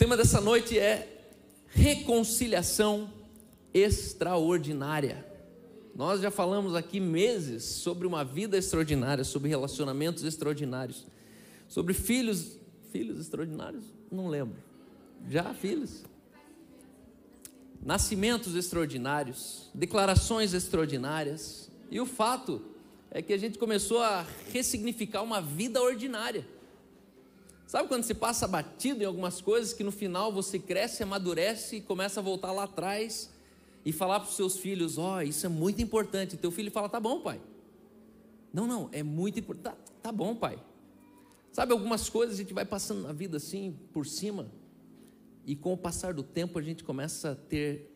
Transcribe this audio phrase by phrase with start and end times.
[0.00, 1.26] tema dessa noite é
[1.66, 3.12] reconciliação
[3.74, 5.26] extraordinária.
[5.94, 11.06] Nós já falamos aqui meses sobre uma vida extraordinária, sobre relacionamentos extraordinários,
[11.68, 12.56] sobre filhos,
[12.90, 13.84] filhos extraordinários?
[14.10, 14.56] Não lembro.
[15.28, 16.02] Já filhos?
[17.84, 21.70] Nascimentos extraordinários, declarações extraordinárias.
[21.90, 22.62] E o fato
[23.10, 26.46] é que a gente começou a ressignificar uma vida ordinária.
[27.70, 31.80] Sabe quando você passa batido em algumas coisas que no final você cresce, amadurece e
[31.80, 33.30] começa a voltar lá atrás
[33.84, 36.34] e falar para os seus filhos: Ó, oh, isso é muito importante.
[36.34, 37.40] E teu filho fala: Tá bom, pai.
[38.52, 39.76] Não, não, é muito importante.
[39.76, 40.60] Tá, tá bom, pai.
[41.52, 44.50] Sabe, algumas coisas a gente vai passando na vida assim, por cima,
[45.46, 47.88] e com o passar do tempo a gente começa a ter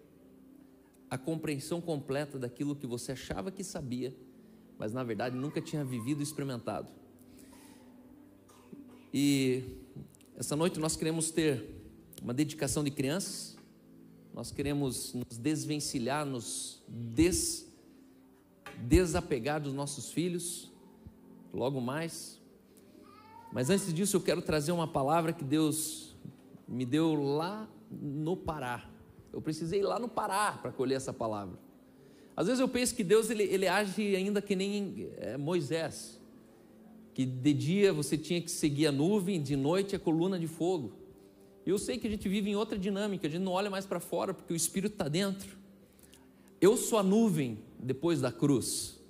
[1.10, 4.14] a compreensão completa daquilo que você achava que sabia,
[4.78, 6.92] mas na verdade nunca tinha vivido e experimentado.
[9.16, 9.62] E
[10.36, 11.64] essa noite nós queremos ter
[12.20, 13.56] uma dedicação de crianças,
[14.34, 17.72] nós queremos nos desvencilhar, nos des,
[18.76, 20.68] desapegar dos nossos filhos,
[21.52, 22.40] logo mais.
[23.52, 26.16] Mas antes disso, eu quero trazer uma palavra que Deus
[26.66, 28.90] me deu lá no Pará.
[29.32, 31.56] Eu precisei ir lá no Pará para colher essa palavra.
[32.36, 36.18] Às vezes eu penso que Deus ele, ele age ainda que nem é, Moisés
[37.14, 40.92] que de dia você tinha que seguir a nuvem, de noite a coluna de fogo.
[41.64, 44.00] Eu sei que a gente vive em outra dinâmica, a gente não olha mais para
[44.00, 45.56] fora porque o Espírito está dentro.
[46.60, 49.00] Eu sou a nuvem depois da cruz.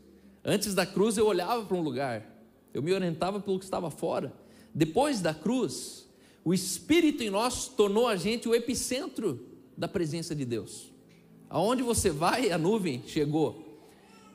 [0.44, 2.30] Antes da cruz eu olhava para um lugar,
[2.74, 4.32] eu me orientava pelo que estava fora.
[4.74, 6.06] Depois da cruz,
[6.44, 10.92] o Espírito em nós tornou a gente o epicentro da presença de Deus.
[11.48, 13.80] Aonde você vai, a nuvem chegou.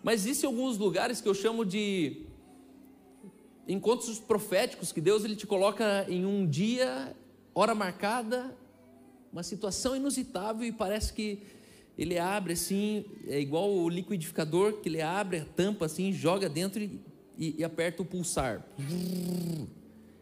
[0.01, 2.25] Mas existem alguns lugares que eu chamo de
[3.69, 7.15] encontros proféticos que Deus ele te coloca em um dia,
[7.53, 8.57] hora marcada,
[9.31, 11.43] uma situação inusitável e parece que
[11.95, 16.81] ele abre assim, é igual o liquidificador que ele abre a tampa assim, joga dentro
[16.81, 16.99] e,
[17.37, 18.65] e, e aperta o pulsar.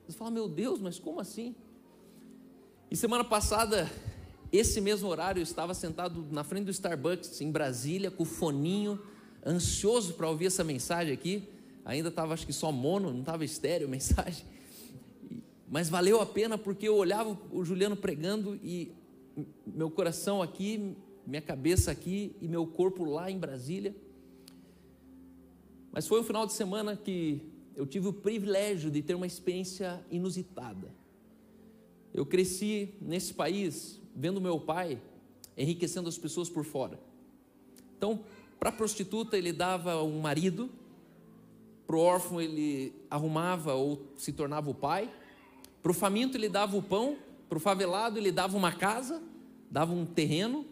[0.06, 1.56] Você fala, meu Deus, mas como assim?
[2.92, 3.90] E semana passada,
[4.52, 9.00] esse mesmo horário, eu estava sentado na frente do Starbucks em Brasília, com o foninho,
[9.46, 11.48] ansioso para ouvir essa mensagem aqui
[11.88, 14.46] ainda estava acho que só mono, não estava estéreo a mensagem.
[15.70, 18.92] Mas valeu a pena porque eu olhava o Juliano pregando e
[19.66, 23.96] meu coração aqui, minha cabeça aqui e meu corpo lá em Brasília.
[25.92, 27.42] Mas foi um final de semana que
[27.76, 30.92] eu tive o privilégio de ter uma experiência inusitada.
[32.14, 35.02] Eu cresci nesse país vendo meu pai
[35.58, 37.00] enriquecendo as pessoas por fora.
[37.98, 38.24] Então,
[38.60, 40.70] para a prostituta, ele dava um marido
[41.88, 45.10] para o órfão ele arrumava ou se tornava o pai,
[45.82, 47.18] para o faminto ele dava o pão,
[47.48, 49.24] para o favelado ele dava uma casa,
[49.72, 50.66] dava um terreno.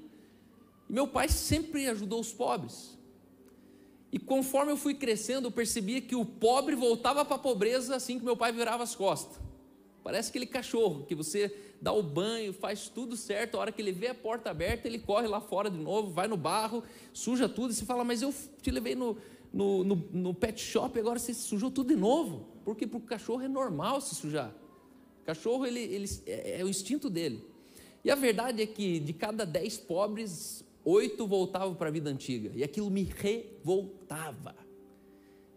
[0.90, 3.00] E meu pai sempre ajudou os pobres.
[4.12, 8.20] E conforme eu fui crescendo, eu percebia que o pobre voltava para a pobreza assim
[8.20, 9.40] que meu pai virava as costas.
[10.03, 13.92] Parece aquele cachorro que você dá o banho, faz tudo certo, a hora que ele
[13.92, 17.72] vê a porta aberta, ele corre lá fora de novo, vai no barro, suja tudo
[17.72, 19.18] e se fala: Mas eu te levei no,
[19.55, 22.45] no, no, no pet shop, agora você sujou tudo de novo.
[22.66, 24.53] Porque para o cachorro é normal se sujar.
[25.21, 27.41] O cachorro ele, ele, é, é o instinto dele.
[28.03, 32.51] E a verdade é que de cada dez pobres, oito voltavam para a vida antiga.
[32.53, 34.53] E aquilo me revoltava.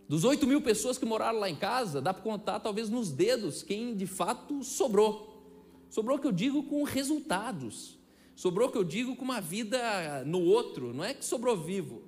[0.08, 3.64] Dos oito mil pessoas que moraram lá em casa, dá para contar talvez nos dedos
[3.64, 5.42] quem de fato sobrou.
[5.90, 7.98] Sobrou que eu digo com resultados.
[8.36, 10.94] Sobrou que eu digo com uma vida no outro.
[10.94, 12.07] Não é que sobrou vivo.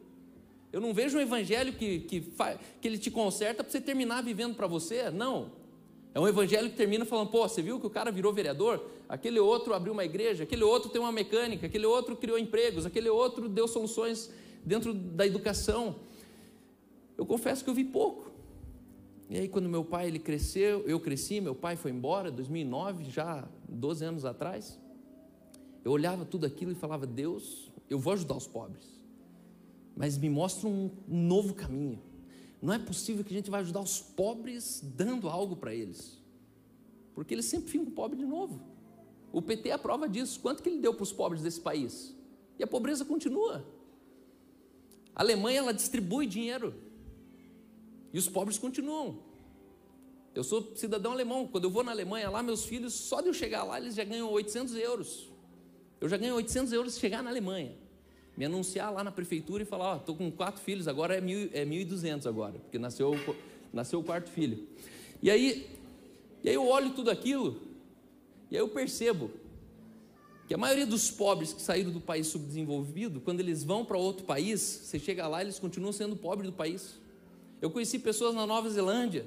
[0.72, 2.20] Eu não vejo um evangelho que, que,
[2.80, 5.10] que ele te conserta para você terminar vivendo para você.
[5.10, 5.50] Não.
[6.14, 8.84] É um evangelho que termina falando: pô, você viu que o cara virou vereador?
[9.08, 13.08] Aquele outro abriu uma igreja, aquele outro tem uma mecânica, aquele outro criou empregos, aquele
[13.08, 14.30] outro deu soluções
[14.64, 15.96] dentro da educação.
[17.18, 18.30] Eu confesso que eu vi pouco.
[19.28, 23.48] E aí, quando meu pai ele cresceu, eu cresci, meu pai foi embora, 2009, já
[23.68, 24.78] 12 anos atrás.
[25.84, 28.99] Eu olhava tudo aquilo e falava: Deus, eu vou ajudar os pobres
[30.00, 32.02] mas me mostra um novo caminho.
[32.62, 36.18] Não é possível que a gente vai ajudar os pobres dando algo para eles,
[37.14, 38.62] porque eles sempre ficam pobres de novo.
[39.30, 40.40] O PT é a prova disso.
[40.40, 42.16] Quanto que ele deu para os pobres desse país?
[42.58, 43.62] E a pobreza continua.
[45.14, 46.74] A Alemanha ela distribui dinheiro
[48.10, 49.18] e os pobres continuam.
[50.34, 51.46] Eu sou cidadão alemão.
[51.46, 54.04] Quando eu vou na Alemanha, lá meus filhos, só de eu chegar lá, eles já
[54.04, 55.30] ganham 800 euros.
[56.00, 57.76] Eu já ganho 800 euros se chegar na Alemanha
[58.36, 61.20] me anunciar lá na prefeitura e falar, ó, oh, estou com quatro filhos, agora é,
[61.20, 63.14] mil, é 1.200 agora, porque nasceu,
[63.72, 64.66] nasceu o quarto filho.
[65.22, 65.68] E aí,
[66.42, 67.60] e aí eu olho tudo aquilo,
[68.50, 69.30] e aí eu percebo
[70.48, 74.24] que a maioria dos pobres que saíram do país subdesenvolvido, quando eles vão para outro
[74.24, 76.98] país, você chega lá, eles continuam sendo pobres do país.
[77.62, 79.24] Eu conheci pessoas na Nova Zelândia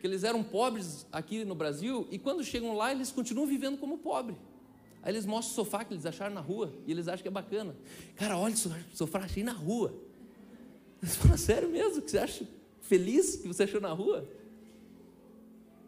[0.00, 3.98] que eles eram pobres aqui no Brasil e quando chegam lá eles continuam vivendo como
[3.98, 4.36] pobre.
[5.06, 7.30] Aí eles mostram o sofá que eles acharam na rua e eles acham que é
[7.30, 7.76] bacana.
[8.16, 9.94] Cara, olha o sofá, achei na rua.
[11.00, 12.02] Você fala, sério mesmo?
[12.02, 12.44] Que você acha
[12.80, 14.28] feliz que você achou na rua?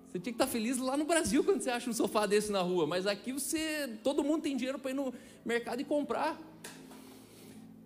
[0.06, 2.62] Você tinha que estar feliz lá no Brasil quando você acha um sofá desse na
[2.62, 5.12] rua, mas aqui você, todo mundo tem dinheiro para ir no
[5.44, 6.40] mercado e comprar.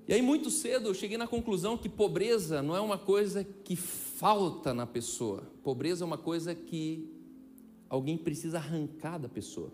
[0.06, 3.74] E aí muito cedo eu cheguei na conclusão que pobreza não é uma coisa que
[3.74, 5.50] falta na pessoa.
[5.64, 7.10] Pobreza é uma coisa que
[7.88, 9.72] alguém precisa arrancar da pessoa.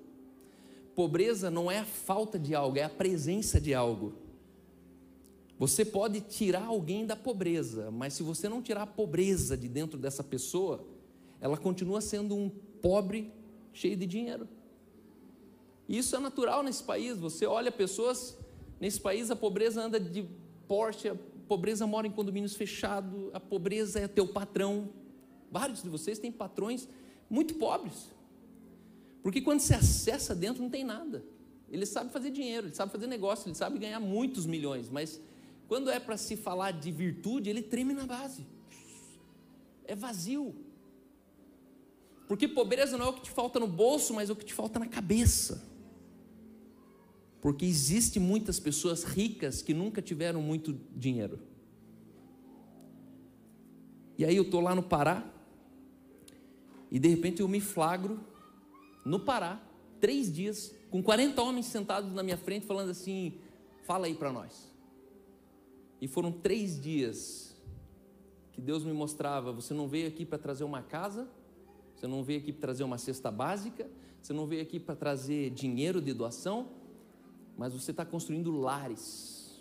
[0.99, 4.15] Pobreza não é a falta de algo, é a presença de algo.
[5.57, 9.97] Você pode tirar alguém da pobreza, mas se você não tirar a pobreza de dentro
[9.97, 10.85] dessa pessoa,
[11.41, 13.33] ela continua sendo um pobre
[13.73, 14.49] cheio de dinheiro.
[15.89, 17.17] E isso é natural nesse país.
[17.17, 18.37] Você olha pessoas
[18.81, 20.29] nesse país, a pobreza anda de
[20.67, 21.17] Porsche, a
[21.47, 24.89] pobreza mora em condomínios fechados, a pobreza é teu patrão.
[25.49, 26.89] Vários de vocês têm patrões
[27.31, 28.18] muito pobres.
[29.23, 31.25] Porque quando você acessa dentro não tem nada.
[31.71, 35.21] Ele sabe fazer dinheiro, ele sabe fazer negócio, ele sabe ganhar muitos milhões, mas
[35.67, 38.47] quando é para se falar de virtude, ele treme na base.
[39.85, 40.55] É vazio.
[42.27, 44.55] Porque pobreza não é o que te falta no bolso, mas é o que te
[44.55, 45.67] falta na cabeça.
[47.41, 51.39] Porque existe muitas pessoas ricas que nunca tiveram muito dinheiro.
[54.17, 55.33] E aí eu estou lá no Pará,
[56.91, 58.19] e de repente eu me flagro
[59.09, 59.61] no Pará,
[59.99, 63.39] três dias, com 40 homens sentados na minha frente, falando assim:
[63.85, 64.71] fala aí para nós.
[66.01, 67.57] E foram três dias
[68.53, 71.27] que Deus me mostrava: você não veio aqui para trazer uma casa,
[71.97, 73.91] você não veio aqui para trazer uma cesta básica,
[74.21, 76.69] você não veio aqui para trazer dinheiro de doação,
[77.57, 79.59] mas você está construindo lares.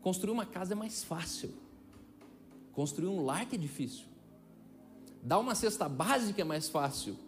[0.00, 1.52] Construir uma casa é mais fácil,
[2.72, 4.06] construir um lar que é difícil.
[5.22, 7.27] Dar uma cesta básica é mais fácil.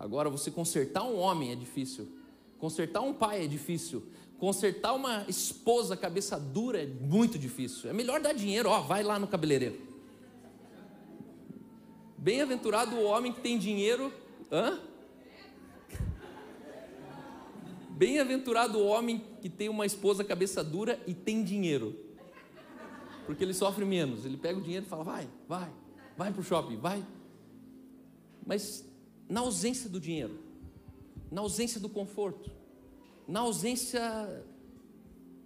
[0.00, 2.08] Agora, você consertar um homem é difícil.
[2.58, 4.02] Consertar um pai é difícil.
[4.38, 7.90] Consertar uma esposa cabeça dura é muito difícil.
[7.90, 9.78] É melhor dar dinheiro, ó, vai lá no cabeleireiro.
[12.16, 14.10] Bem-aventurado o homem que tem dinheiro.
[14.50, 14.80] Hã?
[17.90, 21.94] Bem-aventurado o homem que tem uma esposa cabeça dura e tem dinheiro.
[23.26, 24.24] Porque ele sofre menos.
[24.24, 25.70] Ele pega o dinheiro e fala: vai, vai,
[26.16, 27.04] vai para o shopping, vai.
[28.46, 28.89] Mas
[29.30, 30.36] na ausência do dinheiro,
[31.30, 32.50] na ausência do conforto,
[33.28, 34.44] na ausência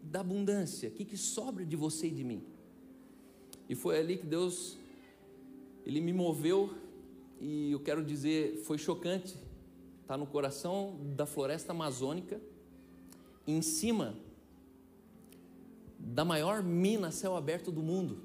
[0.03, 2.43] da abundância, o que, que sobra de você e de mim?
[3.69, 4.79] E foi ali que Deus
[5.85, 6.75] ele me moveu
[7.39, 9.37] e eu quero dizer, foi chocante.
[10.01, 12.41] Está no coração da floresta amazônica,
[13.47, 14.17] em cima
[15.99, 18.23] da maior mina céu aberto do mundo,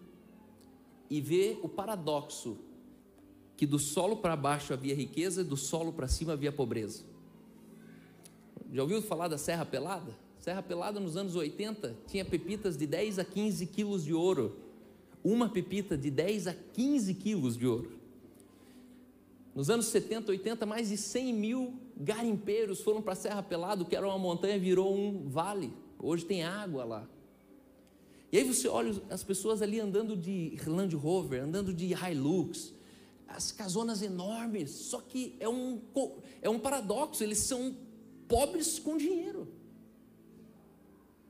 [1.09, 2.57] e ver o paradoxo
[3.59, 7.03] que do solo para baixo havia riqueza e do solo para cima havia pobreza.
[8.71, 10.15] Já ouviu falar da Serra Pelada?
[10.37, 14.55] Serra Pelada nos anos 80 tinha pepitas de 10 a 15 quilos de ouro
[15.21, 17.91] uma pepita de 10 a 15 quilos de ouro.
[19.53, 23.93] Nos anos 70, 80, mais de 100 mil garimpeiros foram para a Serra Pelado, que
[23.93, 25.73] era uma montanha, virou um vale.
[26.01, 27.09] Hoje tem água lá.
[28.31, 32.78] E aí você olha as pessoas ali andando de Land Rover, andando de Hilux,
[33.29, 35.81] as casonas enormes, só que é um,
[36.41, 37.75] é um paradoxo, eles são
[38.27, 39.47] pobres com dinheiro.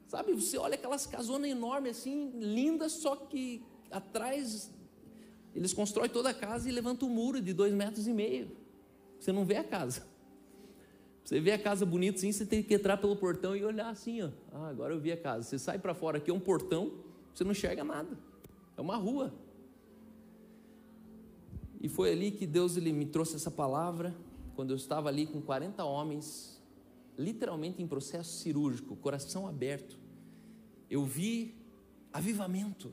[0.07, 4.71] Sabe, você olha aquelas casonas enormes assim, lindas, só que atrás,
[5.53, 8.49] eles constroem toda a casa e levantam um muro de dois metros e meio.
[9.19, 10.07] Você não vê a casa.
[11.23, 14.21] Você vê a casa bonita assim, você tem que entrar pelo portão e olhar assim,
[14.23, 14.29] ó.
[14.51, 15.43] Ah, agora eu vi a casa.
[15.43, 16.93] Você sai para fora, aqui é um portão,
[17.33, 18.17] você não enxerga nada.
[18.75, 19.31] É uma rua.
[21.79, 24.15] E foi ali que Deus ele me trouxe essa palavra,
[24.55, 26.61] quando eu estava ali com 40 homens,
[27.17, 29.97] literalmente em processo cirúrgico, coração aberto.
[30.89, 31.55] Eu vi
[32.11, 32.91] avivamento.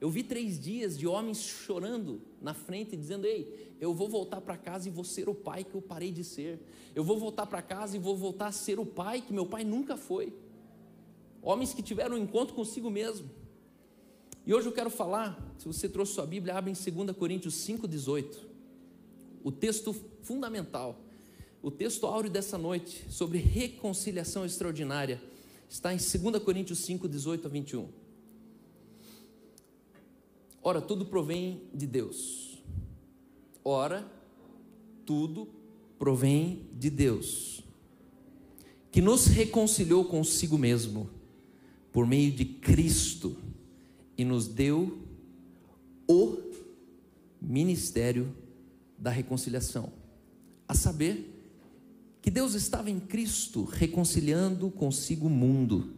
[0.00, 4.56] Eu vi três dias de homens chorando na frente, dizendo: Ei, eu vou voltar para
[4.56, 6.60] casa e vou ser o pai que eu parei de ser.
[6.94, 9.62] Eu vou voltar para casa e vou voltar a ser o pai que meu pai
[9.62, 10.32] nunca foi.
[11.42, 13.28] Homens que tiveram um encontro consigo mesmo.
[14.50, 18.36] E hoje eu quero falar, se você trouxe sua Bíblia, abre em 2 Coríntios 5,18.
[19.44, 20.98] O texto fundamental,
[21.62, 25.22] o texto áureo dessa noite, sobre reconciliação extraordinária,
[25.68, 27.88] está em 2 Coríntios 5, 18 a 21.
[30.60, 32.60] Ora, tudo provém de Deus.
[33.64, 34.04] Ora,
[35.06, 35.46] tudo
[35.96, 37.62] provém de Deus,
[38.90, 41.08] que nos reconciliou consigo mesmo
[41.92, 43.36] por meio de Cristo
[44.20, 44.98] e nos deu
[46.06, 46.36] o
[47.40, 48.36] ministério
[48.98, 49.94] da reconciliação,
[50.68, 51.42] a saber,
[52.20, 55.94] que Deus estava em Cristo reconciliando consigo o mundo,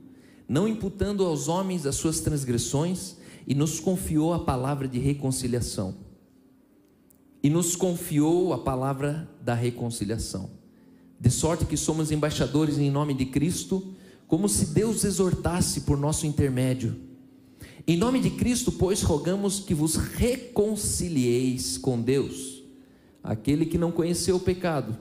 [0.48, 5.96] não imputando aos homens as suas transgressões, e nos confiou a palavra de reconciliação.
[7.42, 10.48] E nos confiou a palavra da reconciliação.
[11.18, 13.96] De sorte que somos embaixadores em nome de Cristo,
[14.28, 17.10] como se Deus exortasse por nosso intermédio.
[17.86, 22.62] Em nome de Cristo, pois, rogamos que vos reconcilieis com Deus.
[23.22, 24.96] Aquele que não conheceu o pecado,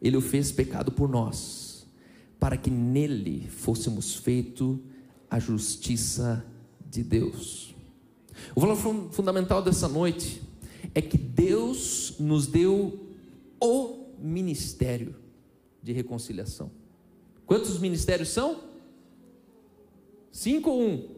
[0.00, 1.86] ele o fez pecado por nós,
[2.38, 4.80] para que nele fôssemos feito
[5.30, 6.44] a justiça
[6.88, 7.74] de Deus.
[8.54, 8.76] O valor
[9.10, 10.42] fundamental dessa noite
[10.94, 13.06] é que Deus nos deu
[13.60, 15.14] o ministério
[15.82, 16.70] de reconciliação.
[17.46, 18.64] Quantos ministérios são?
[20.30, 21.15] Cinco ou um?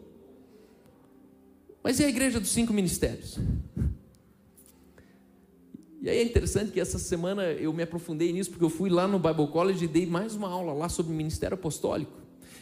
[1.89, 3.39] Mas e a igreja dos cinco ministérios?
[6.03, 9.09] E aí é interessante que essa semana eu me aprofundei nisso, porque eu fui lá
[9.09, 12.13] no Bible College e dei mais uma aula lá sobre o ministério apostólico.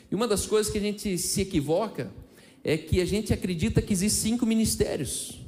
[0.08, 2.12] E uma das coisas que a gente se equivoca
[2.62, 5.44] é que a gente acredita que existem cinco ministérios.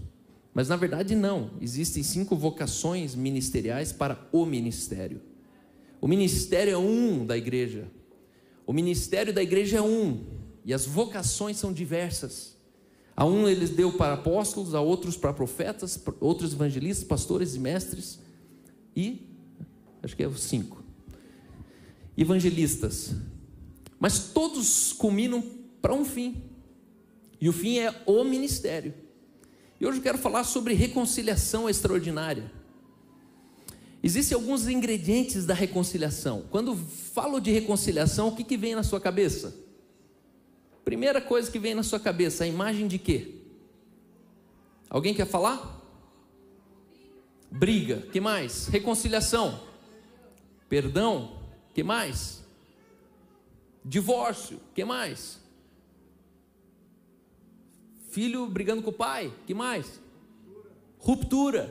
[0.52, 5.20] Mas na verdade não, existem cinco vocações ministeriais para o ministério.
[6.00, 7.86] O ministério é um da igreja.
[8.66, 10.26] O ministério da igreja é um,
[10.64, 12.57] e as vocações são diversas.
[13.18, 18.20] A um eles deu para apóstolos, a outros para profetas, outros evangelistas, pastores e mestres,
[18.94, 19.26] e
[20.00, 20.84] acho que é os cinco
[22.16, 23.16] evangelistas.
[23.98, 25.42] Mas todos culminam
[25.82, 26.44] para um fim,
[27.40, 28.94] e o fim é o ministério.
[29.80, 32.52] E hoje eu quero falar sobre reconciliação extraordinária.
[34.00, 36.44] Existem alguns ingredientes da reconciliação.
[36.52, 39.66] Quando falo de reconciliação, o que, que vem na sua cabeça?
[40.88, 43.34] Primeira coisa que vem na sua cabeça, a imagem de quê?
[44.88, 45.84] Alguém quer falar?
[47.50, 48.68] Briga, que mais?
[48.68, 49.60] Reconciliação,
[50.66, 51.42] perdão,
[51.74, 52.42] que mais?
[53.84, 55.38] Divórcio, que mais?
[58.08, 60.00] Filho brigando com o pai, que mais?
[60.98, 61.70] Ruptura.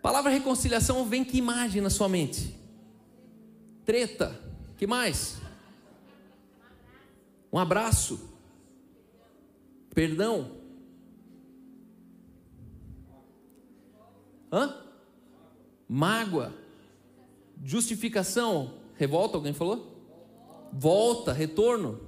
[0.00, 2.56] Palavra reconciliação vem que imagem na sua mente?
[3.84, 4.34] Treta,
[4.78, 5.44] que mais?
[7.56, 8.20] Um abraço.
[9.94, 10.58] Perdão.
[14.52, 14.76] Hã?
[15.88, 16.52] Mágoa.
[17.64, 18.74] Justificação.
[18.96, 19.90] Revolta, alguém falou?
[20.70, 21.98] Volta, retorno.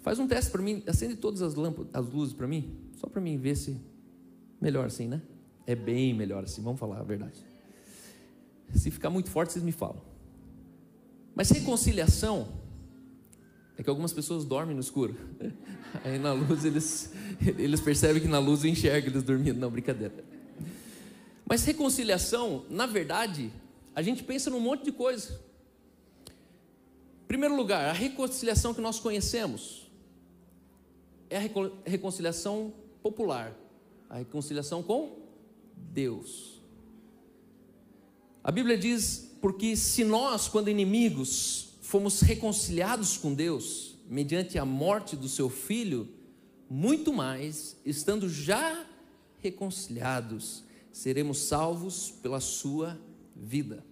[0.00, 3.20] Faz um teste para mim, acende todas as lâmpadas, as luzes para mim, só para
[3.20, 3.80] mim ver se
[4.60, 5.22] melhor assim, né?
[5.64, 7.46] É bem melhor assim, vamos falar a verdade.
[8.74, 10.02] Se ficar muito forte, vocês me falam.
[11.32, 12.66] Mas reconciliação
[13.78, 15.16] é que algumas pessoas dormem no escuro.
[16.04, 19.58] Aí na luz eles, eles percebem que na luz eu enxergo eles dormindo.
[19.58, 20.24] Não, brincadeira.
[21.46, 23.52] Mas reconciliação, na verdade,
[23.94, 25.40] a gente pensa num monte de coisa.
[27.22, 29.88] Em primeiro lugar, a reconciliação que nós conhecemos
[31.30, 31.40] é a
[31.84, 33.56] reconciliação popular,
[34.10, 35.18] a reconciliação com
[35.76, 36.60] Deus.
[38.42, 45.16] A Bíblia diz: porque se nós, quando inimigos, fomos reconciliados com Deus mediante a morte
[45.16, 46.06] do seu filho,
[46.68, 48.86] muito mais, estando já
[49.38, 53.00] reconciliados, seremos salvos pela sua
[53.34, 53.82] vida.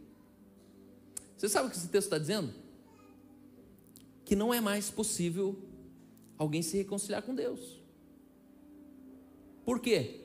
[1.39, 2.53] Você sabe o que esse texto está dizendo?
[4.27, 5.59] Que não é mais possível
[6.37, 7.81] alguém se reconciliar com Deus.
[9.65, 10.21] Por quê?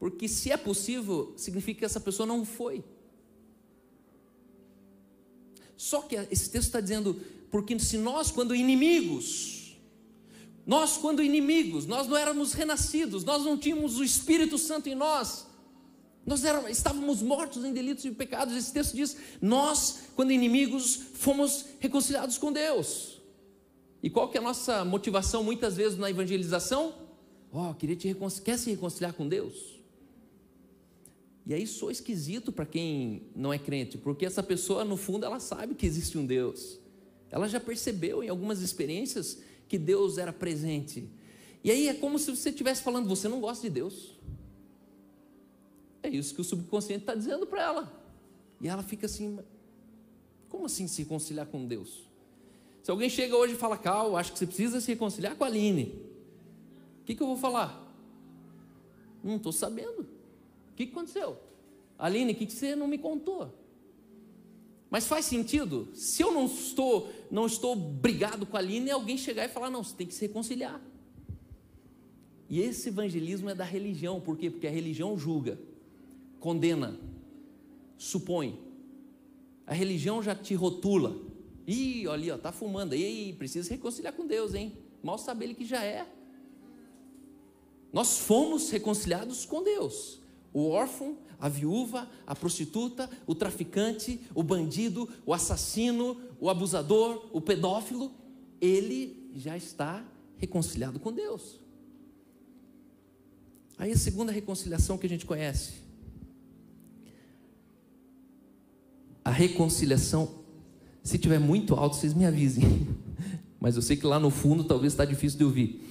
[0.00, 2.82] Porque se é possível, significa que essa pessoa não foi.
[5.76, 9.76] Só que esse texto está dizendo, porque se nós, quando inimigos,
[10.66, 15.46] nós, quando inimigos, nós não éramos renascidos, nós não tínhamos o Espírito Santo em nós,
[16.26, 18.56] nós éramos, estávamos mortos em delitos e pecados.
[18.56, 23.20] Esse texto diz: nós, quando inimigos, fomos reconciliados com Deus.
[24.02, 26.94] E qual que é a nossa motivação muitas vezes na evangelização?
[27.52, 29.80] Ó, oh, queria te quer se reconciliar com Deus?
[31.46, 35.38] E aí sou esquisito para quem não é crente, porque essa pessoa, no fundo, ela
[35.38, 36.78] sabe que existe um Deus.
[37.30, 41.08] Ela já percebeu em algumas experiências que Deus era presente.
[41.62, 44.18] E aí é como se você estivesse falando, você não gosta de Deus.
[46.02, 48.04] É isso que o subconsciente está dizendo para ela.
[48.60, 49.38] E ela fica assim,
[50.48, 52.04] como assim se reconciliar com Deus?
[52.82, 55.46] Se alguém chega hoje e fala, Cal, acho que você precisa se reconciliar com a
[55.46, 55.84] Aline.
[57.00, 57.82] O que, que eu vou falar?
[59.22, 60.13] Não estou sabendo.
[60.74, 61.38] O que aconteceu?
[61.96, 63.54] Aline, o que você não me contou?
[64.90, 65.88] Mas faz sentido?
[65.94, 69.84] Se eu não estou, não estou brigado com a Aline, alguém chegar e falar: não,
[69.84, 70.82] você tem que se reconciliar.
[72.50, 74.50] E esse evangelismo é da religião, por quê?
[74.50, 75.58] Porque a religião julga,
[76.40, 76.98] condena,
[77.96, 78.58] supõe.
[79.64, 81.16] A religião já te rotula.
[81.66, 82.94] Ih, olha ali, ó, tá fumando.
[82.94, 84.72] Ei, precisa se reconciliar com Deus, hein?
[85.02, 86.06] Mal sabe ele que já é.
[87.92, 90.23] Nós fomos reconciliados com Deus.
[90.54, 97.40] O órfão, a viúva, a prostituta, o traficante, o bandido, o assassino, o abusador, o
[97.40, 98.10] pedófilo,
[98.60, 100.02] ele já está
[100.38, 101.60] reconciliado com Deus.
[103.76, 105.72] Aí a segunda reconciliação que a gente conhece.
[109.24, 110.44] A reconciliação,
[111.02, 112.64] se tiver muito alto, vocês me avisem.
[113.58, 115.82] Mas eu sei que lá no fundo talvez está difícil de ouvir.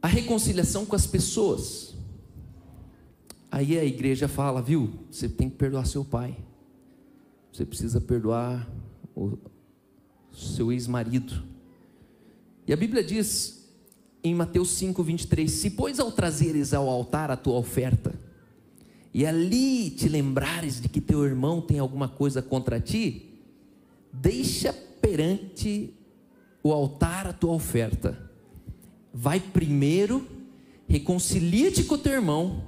[0.00, 1.87] A reconciliação com as pessoas.
[3.50, 4.90] Aí a igreja fala, viu?
[5.10, 6.36] Você tem que perdoar seu pai.
[7.52, 8.68] Você precisa perdoar
[9.16, 9.38] o
[10.32, 11.42] seu ex-marido.
[12.66, 13.66] E a Bíblia diz
[14.22, 18.14] em Mateus 5, 23: Se, pois, ao trazeres ao altar a tua oferta,
[19.12, 23.30] e ali te lembrares de que teu irmão tem alguma coisa contra ti,
[24.12, 25.94] deixa perante
[26.62, 28.30] o altar a tua oferta.
[29.12, 30.26] Vai primeiro,
[30.86, 32.62] reconcilia-te com teu irmão,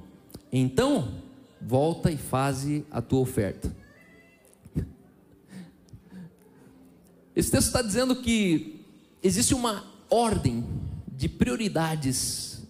[0.53, 1.23] então
[1.61, 3.75] volta e faze a tua oferta.
[7.35, 8.85] Esse texto está dizendo que
[9.23, 10.65] existe uma ordem
[11.09, 12.63] de prioridades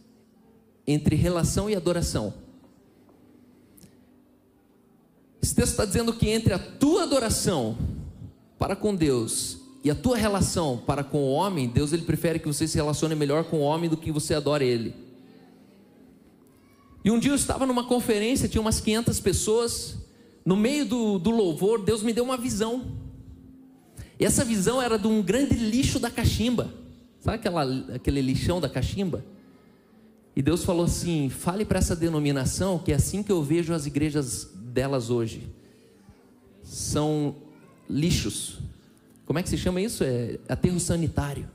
[0.87, 2.34] entre relação e adoração.
[5.42, 7.78] Esse texto está dizendo que entre a tua adoração
[8.58, 12.46] para com Deus e a tua relação para com o homem, Deus ele prefere que
[12.46, 15.09] você se relacione melhor com o homem do que você adore ele.
[17.04, 19.97] E um dia eu estava numa conferência, tinha umas 500 pessoas,
[20.45, 22.99] no meio do, do louvor, Deus me deu uma visão.
[24.19, 26.73] E essa visão era de um grande lixo da cachimba.
[27.21, 29.25] Sabe aquela, aquele lixão da cachimba?
[30.34, 33.86] E Deus falou assim: fale para essa denominação que é assim que eu vejo as
[33.86, 35.49] igrejas delas hoje.
[36.63, 37.34] São
[37.89, 38.58] lixos.
[39.25, 40.04] Como é que se chama isso?
[40.04, 41.49] É aterro sanitário.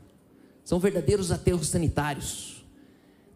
[0.64, 2.55] São verdadeiros aterros sanitários.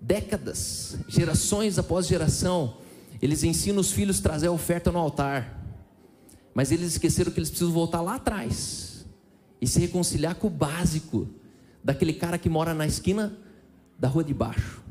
[0.01, 2.77] Décadas, gerações após geração,
[3.21, 5.59] eles ensinam os filhos a trazer a oferta no altar.
[6.53, 9.05] Mas eles esqueceram que eles precisam voltar lá atrás
[9.61, 11.27] e se reconciliar com o básico
[11.83, 13.37] daquele cara que mora na esquina
[13.97, 14.81] da rua de baixo.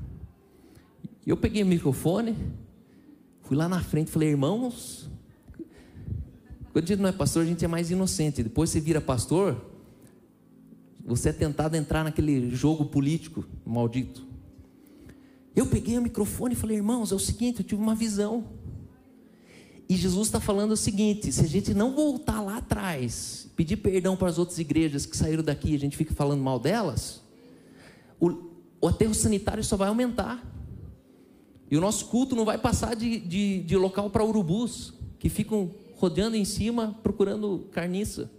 [1.26, 2.36] Eu peguei o microfone,
[3.42, 5.10] fui lá na frente falei, irmãos,
[6.72, 8.42] quando a gente não é pastor, a gente é mais inocente.
[8.42, 9.60] Depois você vira pastor,
[11.04, 14.27] você é tentado a entrar naquele jogo político maldito.
[15.58, 18.44] Eu peguei o microfone e falei, irmãos, é o seguinte, eu tive uma visão.
[19.88, 24.16] E Jesus está falando o seguinte: se a gente não voltar lá atrás, pedir perdão
[24.16, 27.20] para as outras igrejas que saíram daqui, a gente fica falando mal delas,
[28.20, 30.46] o, o aterro sanitário só vai aumentar.
[31.68, 35.72] E o nosso culto não vai passar de, de, de local para urubus, que ficam
[35.96, 38.30] rodeando em cima procurando carniça.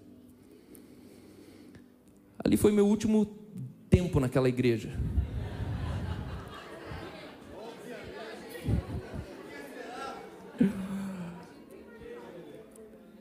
[2.41, 3.25] Ali foi meu último
[3.89, 4.97] tempo naquela igreja.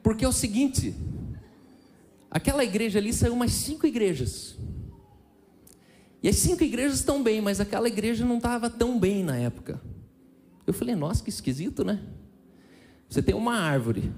[0.08, 0.94] Porque é o seguinte:
[2.30, 4.56] aquela igreja ali saiu umas cinco igrejas.
[6.22, 9.78] E as cinco igrejas estão bem, mas aquela igreja não estava tão bem na época.
[10.66, 12.00] Eu falei, nossa, que esquisito, né?
[13.06, 14.10] Você tem uma árvore,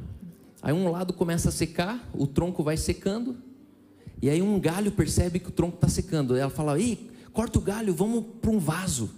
[0.62, 3.38] aí um lado começa a secar, o tronco vai secando,
[4.22, 6.36] e aí um galho percebe que o tronco está secando.
[6.36, 9.10] Ela fala, ei, corta o galho, vamos para um vaso.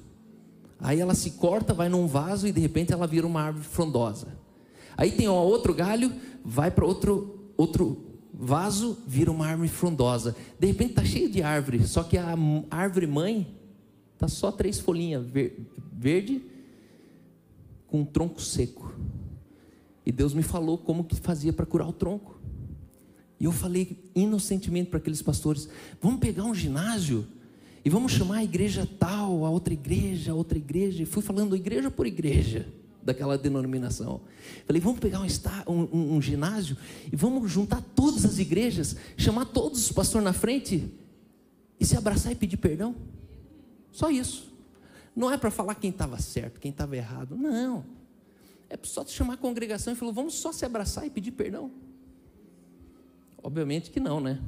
[0.80, 4.40] Aí ela se corta, vai num vaso e de repente ela vira uma árvore frondosa.
[4.96, 6.12] Aí tem outro galho,
[6.44, 10.34] vai para outro, outro vaso, vira uma árvore frondosa.
[10.58, 12.34] De repente está cheio de árvore, só que a
[12.70, 13.46] árvore mãe
[14.14, 15.24] está só três folhinhas
[15.92, 16.42] verde
[17.86, 18.94] com um tronco seco.
[20.04, 22.40] E Deus me falou como que fazia para curar o tronco.
[23.38, 25.68] E eu falei inocentemente para aqueles pastores:
[26.00, 27.26] vamos pegar um ginásio
[27.84, 31.02] e vamos chamar a igreja tal, a outra igreja, a outra igreja.
[31.02, 32.66] E fui falando igreja por igreja
[33.02, 34.20] daquela denominação.
[34.66, 36.76] Falei, vamos pegar um, um, um, ginásio
[37.12, 40.92] e vamos juntar todas as igrejas, chamar todos os pastores na frente
[41.78, 42.94] e se abraçar e pedir perdão.
[43.90, 44.52] Só isso.
[45.14, 47.36] Não é para falar quem estava certo, quem estava errado.
[47.36, 47.84] Não.
[48.70, 51.70] É só chamar a congregação e falar, vamos só se abraçar e pedir perdão.
[53.42, 54.40] Obviamente que não, né?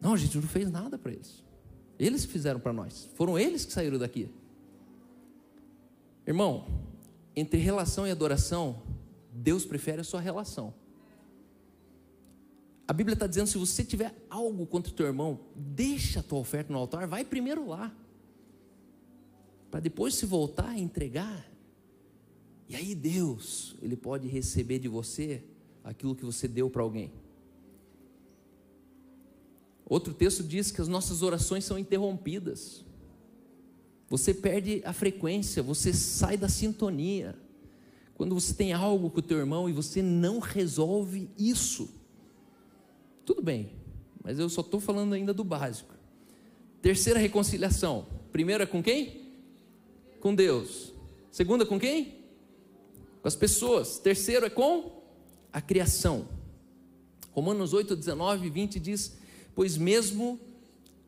[0.00, 1.44] Não, a gente não fez nada para eles.
[1.98, 3.08] Eles fizeram para nós.
[3.14, 4.28] Foram eles que saíram daqui.
[6.26, 6.66] Irmão,
[7.34, 8.82] entre relação e adoração,
[9.32, 10.74] Deus prefere a sua relação.
[12.86, 16.38] A Bíblia está dizendo: se você tiver algo contra o teu irmão, deixa a tua
[16.38, 17.94] oferta no altar, vai primeiro lá.
[19.70, 21.50] Para depois se voltar e entregar.
[22.68, 25.42] E aí Deus, Ele pode receber de você
[25.82, 27.10] aquilo que você deu para alguém.
[29.86, 32.84] Outro texto diz que as nossas orações são interrompidas.
[34.12, 37.34] Você perde a frequência, você sai da sintonia.
[38.14, 41.88] Quando você tem algo com o teu irmão e você não resolve isso.
[43.24, 43.72] Tudo bem,
[44.22, 45.94] mas eu só estou falando ainda do básico.
[46.82, 48.06] Terceira reconciliação.
[48.30, 49.30] Primeira com quem?
[50.20, 50.92] Com Deus.
[51.30, 52.18] Segunda com quem?
[53.22, 53.98] Com as pessoas.
[53.98, 55.02] Terceiro é com
[55.50, 56.28] a criação.
[57.30, 59.16] Romanos 8, 19 e 20 diz:
[59.54, 60.38] Pois mesmo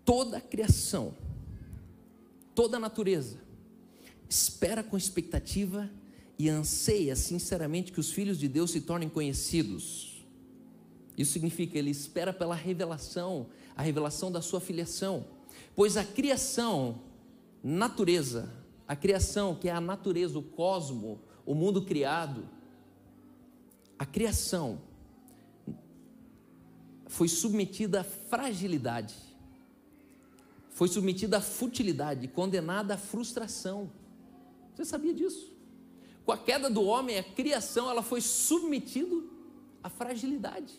[0.06, 1.14] toda a criação,
[2.54, 3.38] toda a natureza,
[4.28, 5.90] espera com expectativa
[6.38, 10.24] e anseia sinceramente que os filhos de Deus se tornem conhecidos.
[11.16, 15.24] Isso significa, ele espera pela revelação, a revelação da sua filiação.
[15.76, 17.00] Pois a criação,
[17.62, 18.52] natureza,
[18.86, 22.48] a criação que é a natureza, o cosmo, o mundo criado,
[23.98, 24.80] a criação
[27.06, 29.14] foi submetida à fragilidade,
[30.74, 33.90] foi submetida à futilidade, condenada à frustração.
[34.74, 35.54] Você sabia disso?
[36.26, 39.22] Com a queda do homem, a criação ela foi submetida
[39.84, 40.74] à fragilidade.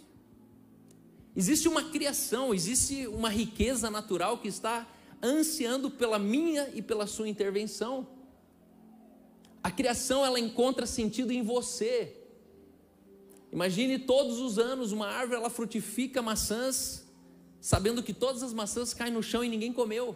[1.34, 4.86] Existe uma criação, existe uma riqueza natural que está
[5.24, 8.06] ansiando pela minha e pela sua intervenção.
[9.64, 12.22] A criação ela encontra sentido em você.
[13.50, 17.05] Imagine todos os anos uma árvore ela frutifica maçãs,
[17.66, 20.16] sabendo que todas as maçãs caem no chão e ninguém comeu.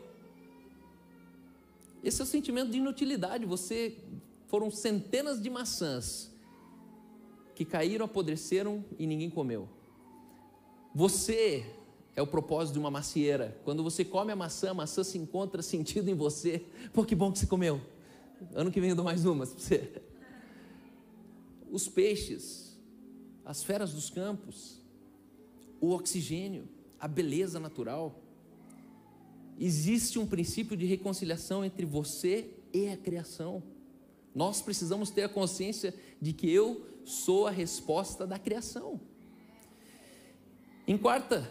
[2.03, 3.43] Esse é o sentimento de inutilidade.
[3.43, 3.97] Você
[4.45, 6.31] foram centenas de maçãs
[7.55, 9.67] que caíram, apodreceram e ninguém comeu.
[10.93, 11.65] Você
[12.15, 13.59] é o propósito de uma macieira.
[13.65, 16.63] Quando você come a maçã, a maçã se encontra sentido em você.
[16.93, 17.81] Pô, que bom que você comeu.
[18.53, 20.03] Ano que vem eu dou mais umas para você.
[21.71, 22.79] Os peixes,
[23.43, 24.79] as feras dos campos,
[25.81, 28.21] o oxigênio, a beleza natural.
[29.59, 33.63] Existe um princípio de reconciliação entre você e a criação.
[34.33, 38.99] Nós precisamos ter a consciência de que eu sou a resposta da criação.
[40.87, 41.49] Em quarta,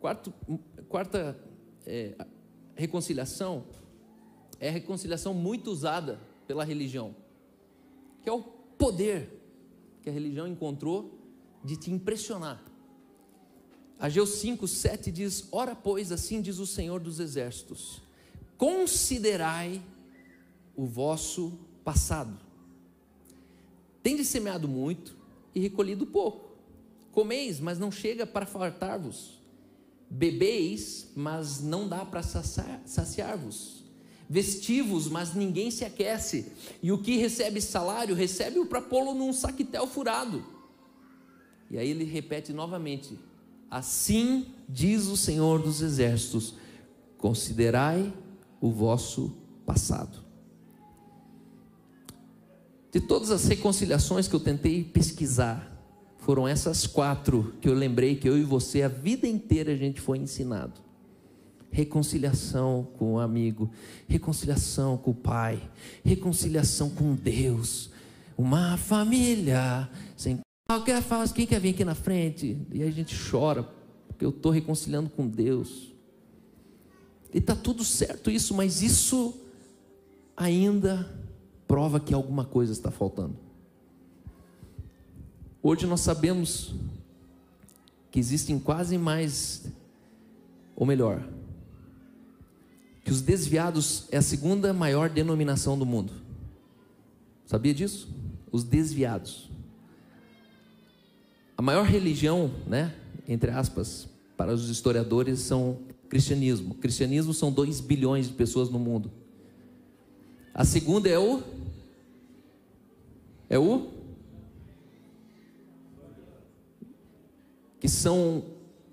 [0.00, 0.32] quarto,
[0.88, 1.38] quarta
[1.86, 2.14] é,
[2.74, 3.66] reconciliação,
[4.60, 7.14] é a reconciliação muito usada pela religião,
[8.22, 9.28] que é o poder
[10.02, 11.18] que a religião encontrou
[11.64, 12.62] de te impressionar.
[13.98, 18.02] Ageu 5, 7 diz: Ora, pois, assim diz o Senhor dos Exércitos:
[18.56, 19.82] considerai
[20.76, 22.38] o vosso passado.
[24.02, 25.16] Tendes semeado muito
[25.54, 26.56] e recolhido pouco.
[27.12, 29.38] Comeis, mas não chega para fartar-vos.
[30.10, 33.84] Bebeis, mas não dá para saciar-vos.
[34.28, 36.52] Vestivos, mas ninguém se aquece.
[36.82, 40.44] E o que recebe salário, recebe-o para pô-lo num saquetel furado.
[41.70, 43.18] E aí ele repete novamente:
[43.74, 46.54] Assim diz o Senhor dos Exércitos:
[47.18, 48.14] considerai
[48.60, 50.18] o vosso passado.
[52.92, 55.76] De todas as reconciliações que eu tentei pesquisar,
[56.18, 60.00] foram essas quatro que eu lembrei que eu e você, a vida inteira, a gente
[60.00, 60.80] foi ensinado.
[61.68, 63.68] Reconciliação com o amigo,
[64.06, 65.60] reconciliação com o pai,
[66.04, 67.90] reconciliação com Deus,
[68.38, 71.34] uma família sem qualquer falsa.
[71.34, 72.58] Quem quer vir aqui na frente?
[72.72, 73.68] E a gente chora,
[74.08, 75.92] porque eu estou reconciliando com Deus.
[77.32, 79.34] E está tudo certo isso, mas isso
[80.36, 81.10] ainda
[81.66, 83.36] prova que alguma coisa está faltando.
[85.62, 86.74] Hoje nós sabemos
[88.10, 89.64] que existem quase mais,
[90.76, 91.26] ou melhor,
[93.04, 96.12] que os desviados é a segunda maior denominação do mundo.
[97.46, 98.08] Sabia disso?
[98.52, 99.50] Os desviados.
[101.56, 102.94] A maior religião, né,
[103.28, 106.74] entre aspas, para os historiadores são cristianismo.
[106.74, 109.10] cristianismo são 2 bilhões de pessoas no mundo.
[110.52, 111.42] A segunda é o
[113.48, 113.88] é o
[117.78, 118.42] que são,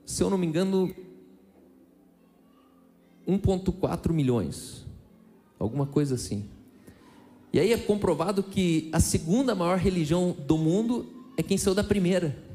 [0.05, 0.93] se eu não me engano,
[3.27, 4.85] 1.4 milhões.
[5.57, 6.45] Alguma coisa assim.
[7.53, 11.83] E aí é comprovado que a segunda maior religião do mundo é quem saiu da
[11.83, 12.50] primeira.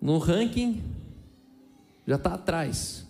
[0.00, 0.82] No ranking
[2.06, 3.06] já está atrás.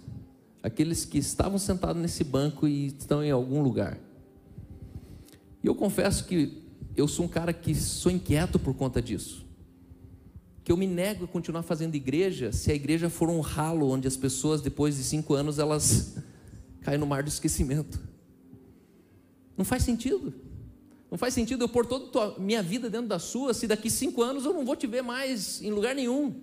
[0.62, 3.98] Aqueles que estavam sentados nesse banco e estão em algum lugar.
[5.62, 6.62] E eu confesso que
[6.96, 9.46] eu sou um cara que sou inquieto por conta disso.
[10.64, 14.06] que eu me nego a continuar fazendo igreja se a igreja for um ralo onde
[14.06, 16.18] as pessoas, depois de cinco anos, elas
[16.82, 17.98] caem no mar do esquecimento.
[19.56, 20.34] Não faz sentido.
[21.10, 24.22] Não faz sentido eu pôr toda a minha vida dentro da sua, se daqui cinco
[24.22, 26.34] anos eu não vou te ver mais em lugar nenhum.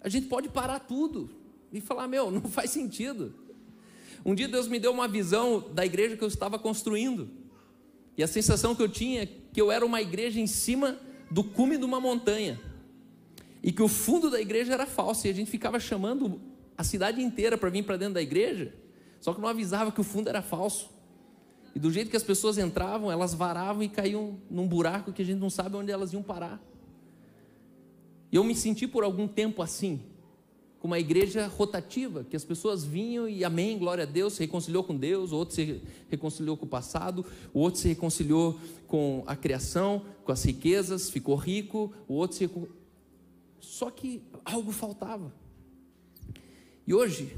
[0.00, 1.30] A gente pode parar tudo
[1.72, 3.34] e falar: meu, não faz sentido.
[4.24, 7.30] Um dia Deus me deu uma visão da igreja que eu estava construindo,
[8.16, 10.98] e a sensação que eu tinha é que eu era uma igreja em cima
[11.30, 12.60] do cume de uma montanha,
[13.62, 16.40] e que o fundo da igreja era falso, e a gente ficava chamando
[16.76, 18.74] a cidade inteira para vir para dentro da igreja,
[19.20, 20.97] só que não avisava que o fundo era falso.
[21.74, 25.24] E do jeito que as pessoas entravam, elas varavam e caíam num buraco que a
[25.24, 26.62] gente não sabe onde elas iam parar.
[28.30, 30.00] E eu me senti por algum tempo assim,
[30.78, 34.84] com uma igreja rotativa, que as pessoas vinham e amém, glória a Deus, se reconciliou
[34.84, 39.34] com Deus, o outro se reconciliou com o passado, o outro se reconciliou com a
[39.34, 42.50] criação, com as riquezas, ficou rico, o outro se
[43.60, 45.32] só que algo faltava.
[46.86, 47.36] E hoje,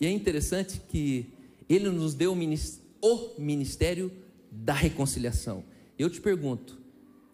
[0.00, 1.26] e é interessante que
[1.68, 4.12] ele nos deu o ministério o ministério
[4.50, 5.64] da reconciliação.
[5.98, 6.78] Eu te pergunto,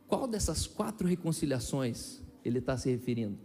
[0.07, 3.39] qual dessas quatro reconciliações ele está se referindo?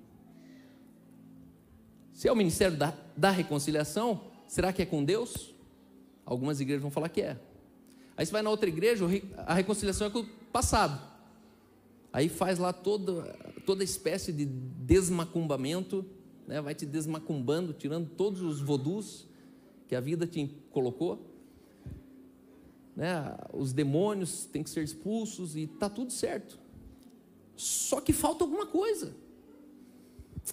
[2.13, 5.53] Se é o ministério da, da reconciliação, será que é com Deus?
[6.25, 7.39] Algumas igrejas vão falar que é.
[8.17, 9.05] Aí você vai na outra igreja,
[9.37, 11.01] a reconciliação é com o passado.
[12.11, 13.23] Aí faz lá toda,
[13.65, 16.05] toda espécie de desmacumbamento,
[16.47, 16.59] né?
[16.59, 19.27] vai te desmacumbando, tirando todos os vodus
[19.87, 21.28] que a vida te colocou
[22.99, 26.59] né, os demônios têm que ser expulsos e está tudo certo.
[27.55, 29.15] Só que falta alguma coisa.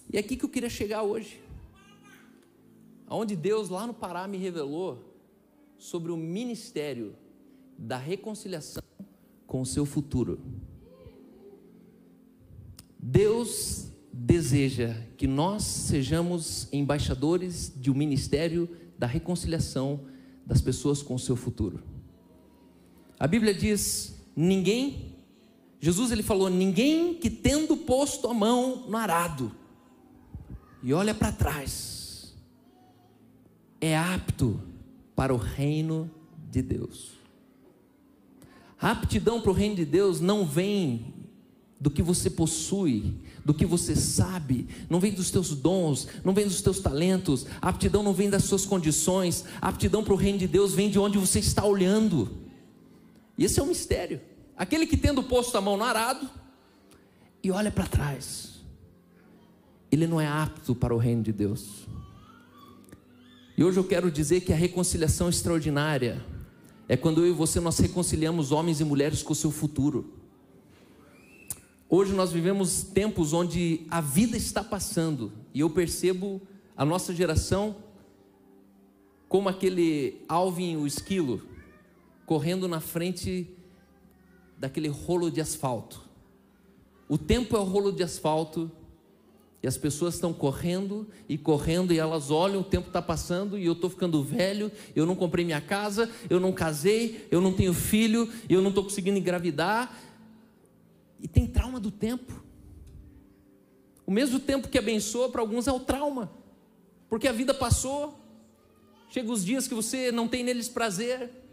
[0.09, 1.41] E é aqui que eu queria chegar hoje.
[3.09, 5.13] Onde Deus lá no Pará me revelou
[5.77, 7.17] sobre o ministério
[7.77, 8.81] da reconciliação
[9.45, 10.39] com o seu futuro.
[12.97, 20.05] Deus deseja que nós sejamos embaixadores de um ministério da reconciliação
[20.45, 21.96] das pessoas com o seu futuro.
[23.19, 25.15] A Bíblia diz: ninguém,
[25.79, 29.51] Jesus ele falou, ninguém que tendo posto a mão no arado
[30.83, 32.35] e olha para trás,
[33.81, 34.61] é apto
[35.15, 36.09] para o reino
[36.51, 37.17] de Deus.
[38.79, 41.13] A aptidão para o reino de Deus não vem
[41.79, 46.45] do que você possui, do que você sabe, não vem dos teus dons, não vem
[46.45, 50.39] dos teus talentos, a aptidão não vem das suas condições, a aptidão para o reino
[50.39, 52.46] de Deus vem de onde você está olhando.
[53.37, 54.19] E esse é um mistério.
[54.55, 56.27] Aquele que tendo posto a mão no arado
[57.43, 58.61] e olha para trás,
[59.91, 61.85] ele não é apto para o reino de Deus.
[63.55, 66.25] E hoje eu quero dizer que a reconciliação extraordinária
[66.87, 70.13] é quando eu e você nós reconciliamos homens e mulheres com o seu futuro.
[71.89, 76.41] Hoje nós vivemos tempos onde a vida está passando e eu percebo
[76.75, 77.77] a nossa geração
[79.29, 81.41] como aquele Alvin o esquilo
[82.27, 83.49] correndo na frente
[84.57, 86.01] daquele rolo de asfalto.
[87.07, 88.69] O tempo é o rolo de asfalto
[89.63, 93.65] e as pessoas estão correndo e correndo e elas olham, o tempo está passando e
[93.65, 97.73] eu estou ficando velho, eu não comprei minha casa, eu não casei, eu não tenho
[97.73, 99.97] filho, eu não estou conseguindo engravidar.
[101.21, 102.43] E tem trauma do tempo.
[104.05, 106.29] O mesmo tempo que abençoa para alguns é o trauma,
[107.07, 108.19] porque a vida passou,
[109.09, 111.46] chega os dias que você não tem neles prazer,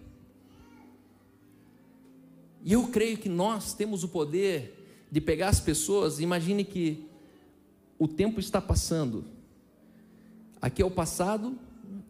[2.64, 7.06] e eu creio que nós temos o poder de pegar as pessoas, imagine que
[7.98, 9.24] o tempo está passando.
[10.60, 11.58] Aqui é o passado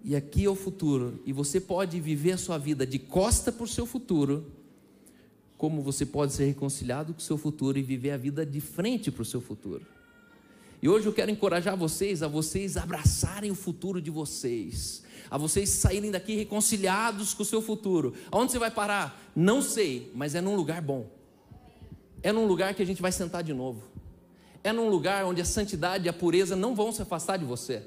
[0.05, 1.21] e aqui é o futuro.
[1.27, 4.47] E você pode viver a sua vida de costa para o seu futuro,
[5.59, 9.11] como você pode ser reconciliado com o seu futuro e viver a vida de frente
[9.11, 9.85] para o seu futuro.
[10.85, 15.71] E hoje eu quero encorajar vocês a vocês abraçarem o futuro de vocês a vocês
[15.71, 18.13] saírem daqui reconciliados com o seu futuro.
[18.31, 19.19] Aonde você vai parar?
[19.35, 21.09] Não sei, mas é num lugar bom.
[22.23, 23.83] É num lugar que a gente vai sentar de novo.
[24.63, 27.83] É num lugar onde a santidade e a pureza não vão se afastar de você.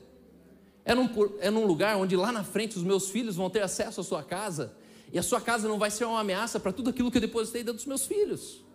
[0.84, 1.08] É num,
[1.40, 4.24] é num lugar onde lá na frente os meus filhos vão ter acesso à sua
[4.24, 4.74] casa
[5.14, 7.62] e a sua casa não vai ser uma ameaça para tudo aquilo que eu depositei
[7.62, 8.66] dentro dos meus filhos.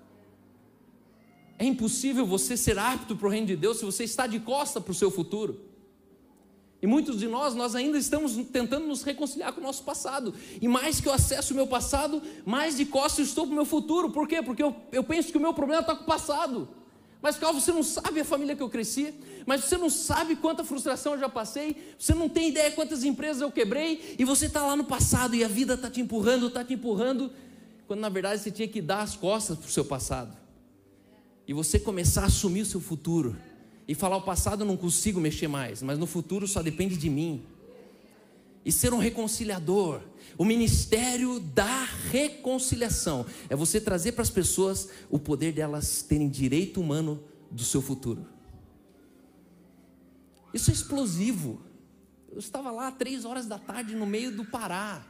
[1.62, 4.80] É impossível você ser apto para o reino de Deus se você está de costa
[4.80, 5.60] para o seu futuro.
[6.82, 10.34] E muitos de nós, nós ainda estamos tentando nos reconciliar com o nosso passado.
[10.60, 13.54] E mais que eu acesso o meu passado, mais de costas eu estou para o
[13.54, 14.10] meu futuro.
[14.10, 14.42] Por quê?
[14.42, 16.68] Porque eu, eu penso que o meu problema está com o passado.
[17.22, 19.14] Mas, Calvo, você não sabe a família que eu cresci,
[19.46, 23.40] mas você não sabe quanta frustração eu já passei, você não tem ideia quantas empresas
[23.40, 26.64] eu quebrei, e você está lá no passado e a vida está te empurrando, está
[26.64, 27.30] te empurrando,
[27.86, 30.41] quando na verdade você tinha que dar as costas para o seu passado.
[31.46, 33.36] E você começar a assumir o seu futuro
[33.86, 37.10] e falar: o passado eu não consigo mexer mais, mas no futuro só depende de
[37.10, 37.42] mim.
[38.64, 40.00] E ser um reconciliador,
[40.38, 46.80] o ministério da reconciliação é você trazer para as pessoas o poder delas terem direito
[46.80, 48.24] humano do seu futuro.
[50.54, 51.60] Isso é explosivo.
[52.30, 55.04] Eu estava lá três horas da tarde no meio do Pará,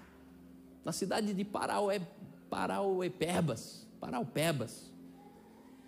[0.85, 2.01] na cidade de Paraué,
[2.49, 4.92] Parauepebas, Paraupebas.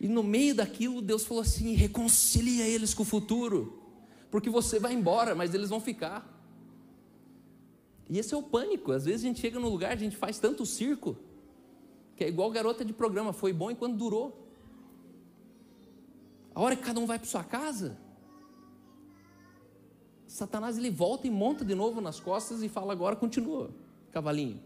[0.00, 3.78] E no meio daquilo, Deus falou assim: reconcilia eles com o futuro,
[4.30, 6.30] porque você vai embora, mas eles vão ficar.
[8.08, 8.92] E esse é o pânico.
[8.92, 11.16] Às vezes a gente chega no lugar, a gente faz tanto circo,
[12.16, 14.44] que é igual garota de programa: foi bom enquanto durou.
[16.54, 17.96] A hora que cada um vai para sua casa,
[20.26, 23.70] Satanás ele volta e monta de novo nas costas e fala: agora continua,
[24.10, 24.60] cavalinho.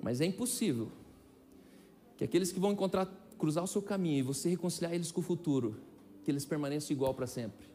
[0.00, 0.90] Mas é impossível
[2.16, 5.24] que aqueles que vão encontrar, cruzar o seu caminho e você reconciliar eles com o
[5.24, 5.80] futuro,
[6.24, 7.66] que eles permaneçam igual para sempre.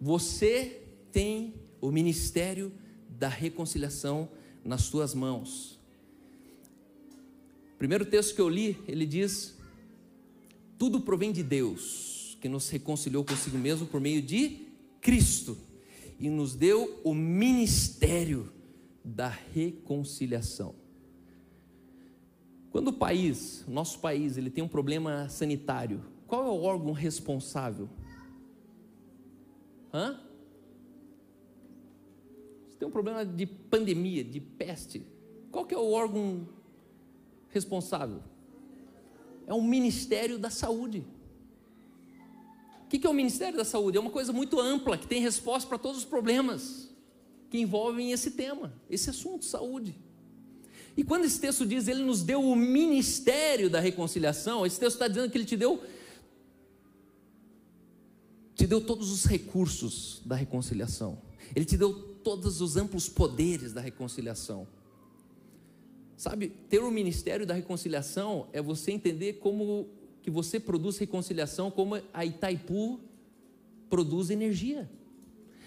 [0.00, 2.72] Você tem o ministério
[3.08, 4.28] da reconciliação
[4.64, 5.78] nas suas mãos.
[7.76, 9.56] Primeiro texto que eu li, ele diz:
[10.78, 14.66] Tudo provém de Deus, que nos reconciliou consigo mesmo por meio de
[15.00, 15.56] Cristo
[16.18, 18.52] e nos deu o ministério
[19.04, 20.74] da reconciliação.
[22.70, 27.88] Quando o país, nosso país, ele tem um problema sanitário, qual é o órgão responsável?
[29.92, 30.20] Hã?
[32.78, 35.02] Tem um problema de pandemia, de peste.
[35.50, 36.46] Qual que é o órgão
[37.48, 38.22] responsável?
[39.46, 41.04] É o Ministério da Saúde.
[42.84, 43.96] O que é o Ministério da Saúde?
[43.96, 46.94] É uma coisa muito ampla, que tem resposta para todos os problemas
[47.50, 49.94] que envolvem esse tema, esse assunto, saúde.
[50.98, 55.06] E quando esse texto diz, ele nos deu o ministério da reconciliação, esse texto está
[55.06, 55.80] dizendo que ele te deu
[58.52, 61.16] te deu todos os recursos da reconciliação.
[61.54, 64.66] Ele te deu todos os amplos poderes da reconciliação.
[66.16, 69.86] Sabe, ter o ministério da reconciliação é você entender como
[70.20, 72.98] que você produz reconciliação, como a Itaipu
[73.88, 74.90] produz energia.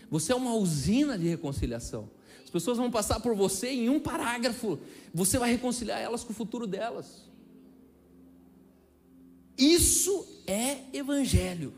[0.09, 2.09] Você é uma usina de reconciliação.
[2.51, 4.77] As pessoas vão passar por você em um parágrafo
[5.13, 7.29] você vai reconciliar elas com o futuro delas.
[9.57, 11.73] Isso é evangelho.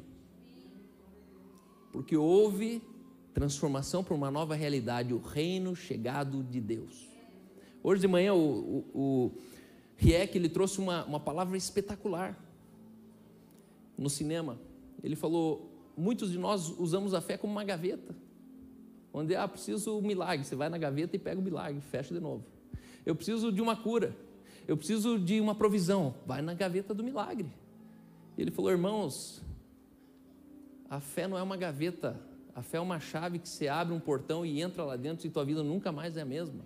[1.91, 2.81] Porque houve
[3.35, 7.07] transformação para uma nova realidade, o reino chegado de Deus.
[7.83, 9.31] Hoje de manhã o, o, o
[9.95, 12.35] Rieck, ele trouxe uma, uma palavra espetacular
[13.95, 14.59] no cinema.
[15.03, 18.15] Ele falou: muitos de nós usamos a fé como uma gaveta,
[19.13, 20.43] onde ah, preciso um milagre.
[20.43, 22.43] Você vai na gaveta e pega o milagre, fecha de novo.
[23.05, 24.15] Eu preciso de uma cura.
[24.67, 26.15] Eu preciso de uma provisão.
[26.25, 27.47] Vai na gaveta do milagre.
[28.37, 29.41] Ele falou, irmãos,
[30.89, 32.19] a fé não é uma gaveta.
[32.55, 35.29] A fé é uma chave que você abre um portão e entra lá dentro e
[35.29, 36.65] tua vida nunca mais é a mesma.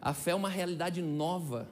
[0.00, 1.68] A fé é uma realidade nova.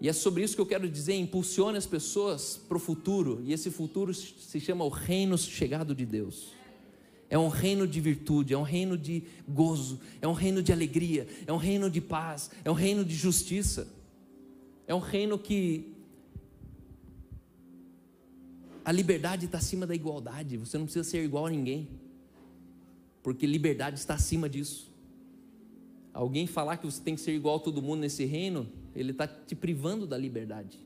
[0.00, 3.40] E é sobre isso que eu quero dizer: impulsione as pessoas para o futuro.
[3.44, 6.52] E esse futuro se chama o reino chegado de Deus.
[7.28, 11.26] É um reino de virtude, é um reino de gozo, é um reino de alegria,
[11.46, 13.88] é um reino de paz, é um reino de justiça.
[14.86, 15.92] É um reino que
[18.84, 20.56] a liberdade está acima da igualdade.
[20.56, 21.88] Você não precisa ser igual a ninguém,
[23.20, 24.88] porque liberdade está acima disso.
[26.14, 29.26] Alguém falar que você tem que ser igual a todo mundo nesse reino, ele está
[29.26, 30.78] te privando da liberdade.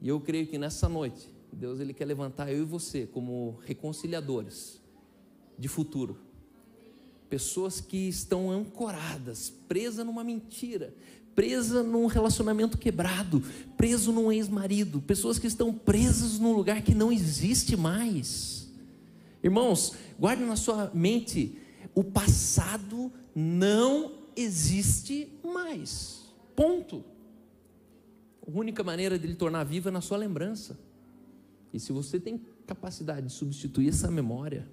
[0.00, 4.80] E eu creio que nessa noite, Deus ele quer levantar eu e você como reconciliadores
[5.58, 6.18] de futuro.
[7.28, 10.94] Pessoas que estão ancoradas, presas numa mentira,
[11.34, 13.42] presa num relacionamento quebrado,
[13.76, 18.68] preso num ex-marido, pessoas que estão presas num lugar que não existe mais.
[19.42, 21.56] Irmãos, guarde na sua mente,
[21.94, 26.24] o passado não existe mais.
[26.56, 27.04] Ponto.
[28.46, 30.78] A única maneira de ele tornar viva é na sua lembrança.
[31.78, 34.68] E se você tem capacidade de substituir essa memória,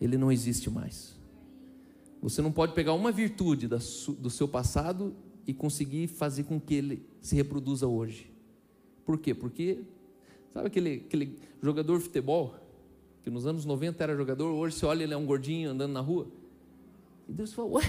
[0.00, 1.14] ele não existe mais.
[2.22, 5.14] Você não pode pegar uma virtude do seu passado
[5.46, 8.32] e conseguir fazer com que ele se reproduza hoje.
[9.04, 9.34] Por quê?
[9.34, 9.80] Porque,
[10.54, 12.54] sabe aquele, aquele jogador de futebol,
[13.22, 16.00] que nos anos 90 era jogador, hoje você olha ele é um gordinho andando na
[16.00, 16.26] rua?
[17.28, 17.84] E Deus falou, ué,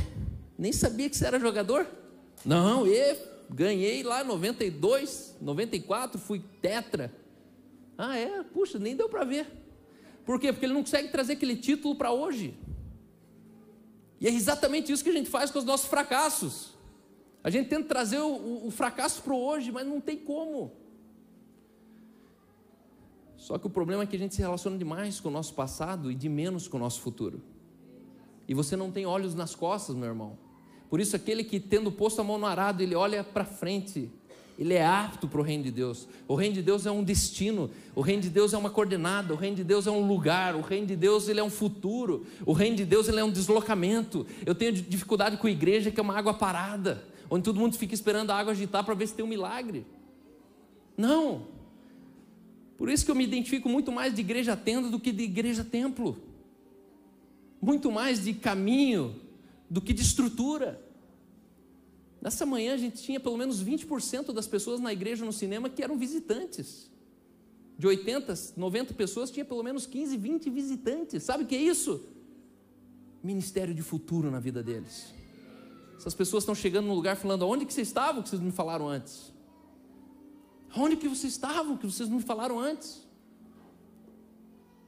[0.58, 1.88] nem sabia que você era jogador?
[2.44, 3.16] Não, e
[3.50, 7.23] ganhei lá 92, 94, fui tetra.
[7.98, 8.44] Ah, é?
[8.44, 9.48] Puxa, nem deu para ver.
[10.26, 10.52] Por quê?
[10.52, 12.58] Porque ele não consegue trazer aquele título para hoje.
[14.20, 16.74] E é exatamente isso que a gente faz com os nossos fracassos.
[17.44, 20.72] A gente tenta trazer o, o, o fracasso para hoje, mas não tem como.
[23.36, 26.10] Só que o problema é que a gente se relaciona demais com o nosso passado
[26.10, 27.44] e de menos com o nosso futuro.
[28.48, 30.38] E você não tem olhos nas costas, meu irmão.
[30.90, 34.10] Por isso, aquele que tendo posto a mão no arado, ele olha para frente,
[34.58, 36.08] ele é apto para o reino de Deus.
[36.28, 39.38] O reino de Deus é um destino, o reino de Deus é uma coordenada, o
[39.38, 42.54] reino de Deus é um lugar, o reino de Deus ele é um futuro, o
[42.54, 44.26] reino de Deus ele é um deslocamento.
[44.46, 47.94] Eu tenho dificuldade com a igreja que é uma água parada, onde todo mundo fica
[47.94, 49.86] esperando a água agitar para ver se tem um milagre.
[50.96, 51.48] Não.
[52.78, 55.64] Por isso que eu me identifico muito mais de igreja tenda do que de igreja
[55.64, 56.18] templo.
[57.62, 59.16] Muito mais de caminho
[59.70, 60.80] do que de estrutura.
[62.24, 65.84] Nessa manhã a gente tinha pelo menos 20% das pessoas na igreja no cinema que
[65.84, 66.90] eram visitantes.
[67.78, 71.22] De 80, 90 pessoas, tinha pelo menos 15, 20 visitantes.
[71.24, 72.02] Sabe o que é isso?
[73.22, 75.14] Ministério de futuro na vida deles.
[75.98, 78.88] Essas pessoas estão chegando no lugar falando: onde que vocês estavam que vocês me falaram
[78.88, 79.34] antes?
[80.78, 83.06] Onde que vocês estavam que vocês não me falaram antes?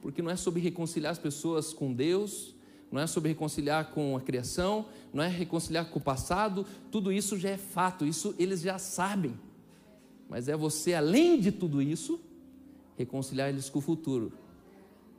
[0.00, 2.55] Porque não é sobre reconciliar as pessoas com Deus,
[2.90, 7.36] não é sobre reconciliar com a criação, não é reconciliar com o passado, tudo isso
[7.36, 9.38] já é fato, isso eles já sabem.
[10.28, 12.20] Mas é você, além de tudo isso,
[12.96, 14.32] reconciliar eles com o futuro.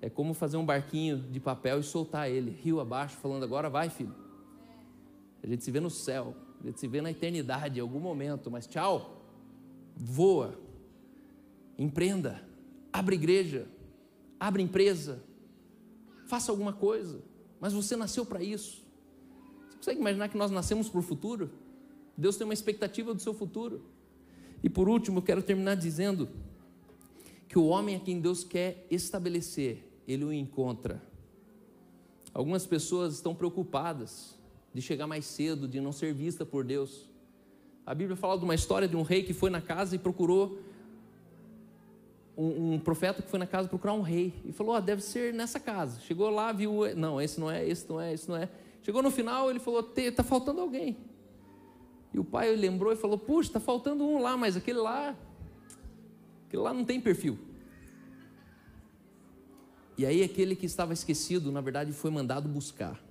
[0.01, 3.89] É como fazer um barquinho de papel e soltar ele, rio abaixo, falando: agora vai,
[3.89, 4.13] filho.
[5.43, 8.51] A gente se vê no céu, a gente se vê na eternidade em algum momento,
[8.51, 9.23] mas tchau,
[9.95, 10.59] voa,
[11.77, 12.43] empreenda,
[12.91, 13.67] abre igreja,
[14.39, 15.23] abre empresa,
[16.25, 17.26] faça alguma coisa
[17.59, 18.85] mas você nasceu para isso.
[19.69, 21.49] Você consegue imaginar que nós nascemos para o futuro?
[22.17, 23.83] Deus tem uma expectativa do seu futuro.
[24.63, 26.29] E por último, eu quero terminar dizendo
[27.47, 31.01] que o homem a quem Deus quer estabelecer, ele o encontra.
[32.33, 34.35] Algumas pessoas estão preocupadas
[34.73, 37.07] de chegar mais cedo, de não ser vista por Deus.
[37.85, 40.59] A Bíblia fala de uma história de um rei que foi na casa e procurou
[42.37, 45.33] um, um, profeta que foi na casa procurar um rei e falou: oh, deve ser
[45.33, 45.99] nessa casa.
[46.01, 48.47] Chegou lá, viu, não, esse não é, esse não é, esse não é.
[48.83, 50.95] Chegou no final, ele falou: está faltando alguém.
[52.13, 55.15] E o pai lembrou e falou: puxa, está faltando um lá, mas aquele lá,
[56.45, 57.39] aquele lá não tem perfil.
[59.97, 63.03] E aí aquele que estava esquecido, na verdade, foi mandado buscar.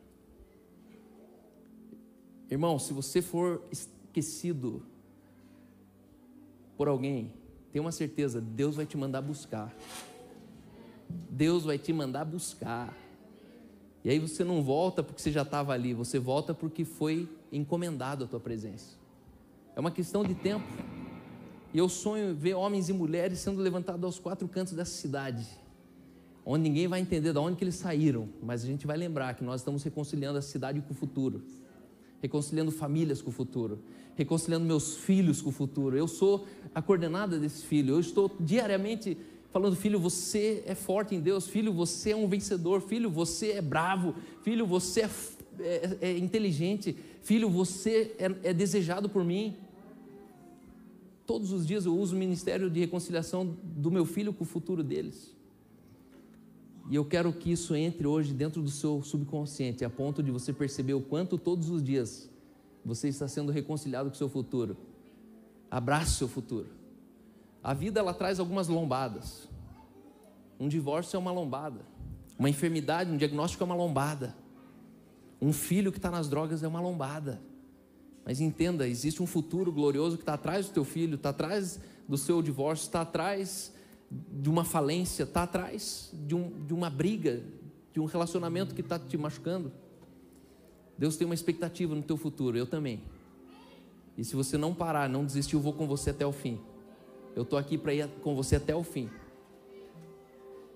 [2.48, 4.86] Irmão, se você for esquecido
[6.76, 7.32] por alguém,
[7.76, 9.70] Tenha uma certeza, Deus vai te mandar buscar.
[11.28, 12.96] Deus vai te mandar buscar.
[14.02, 18.24] E aí você não volta porque você já estava ali, você volta porque foi encomendado
[18.24, 18.96] a tua presença.
[19.76, 20.64] É uma questão de tempo.
[21.74, 25.46] E eu sonho ver homens e mulheres sendo levantados aos quatro cantos dessa cidade,
[26.46, 29.44] onde ninguém vai entender de onde que eles saíram, mas a gente vai lembrar que
[29.44, 31.44] nós estamos reconciliando a cidade com o futuro
[32.26, 33.78] reconciliando famílias com o futuro,
[34.16, 35.96] reconciliando meus filhos com o futuro.
[35.96, 39.16] Eu sou a coordenada desse filho, eu estou diariamente
[39.52, 43.62] falando: filho, você é forte em Deus, filho, você é um vencedor, filho, você é
[43.62, 45.08] bravo, filho, você é,
[45.60, 49.56] é, é inteligente, filho, você é, é desejado por mim.
[51.24, 54.82] Todos os dias eu uso o ministério de reconciliação do meu filho com o futuro
[54.82, 55.34] deles.
[56.88, 60.52] E eu quero que isso entre hoje dentro do seu subconsciente, a ponto de você
[60.52, 62.30] perceber o quanto todos os dias
[62.84, 64.76] você está sendo reconciliado com o seu futuro.
[65.68, 66.68] Abrace seu futuro.
[67.62, 69.48] A vida ela traz algumas lombadas.
[70.60, 71.80] Um divórcio é uma lombada.
[72.38, 74.36] Uma enfermidade, um diagnóstico é uma lombada.
[75.42, 77.40] Um filho que está nas drogas é uma lombada.
[78.24, 82.16] Mas entenda, existe um futuro glorioso que está atrás do teu filho, está atrás do
[82.16, 83.72] seu divórcio, está atrás
[84.10, 87.42] de uma falência, está atrás de, um, de uma briga,
[87.92, 89.72] de um relacionamento que está te machucando.
[90.96, 93.02] Deus tem uma expectativa no teu futuro, eu também.
[94.16, 96.58] E se você não parar, não desistir, eu vou com você até o fim.
[97.34, 99.10] Eu estou aqui para ir com você até o fim.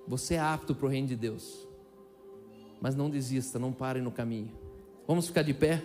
[0.06, 1.66] Você é apto para o reino de Deus.
[2.80, 4.50] Mas não desista, não pare no caminho.
[5.06, 5.82] Vamos ficar de pé?